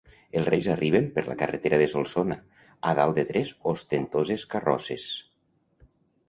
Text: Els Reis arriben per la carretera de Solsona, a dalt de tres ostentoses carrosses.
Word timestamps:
Els 0.39 0.47
Reis 0.51 0.67
arriben 0.75 1.09
per 1.17 1.23
la 1.27 1.35
carretera 1.41 1.77
de 1.81 1.87
Solsona, 1.91 2.37
a 2.93 2.95
dalt 3.01 3.19
de 3.19 3.27
tres 3.33 3.53
ostentoses 3.75 4.47
carrosses. 4.55 5.07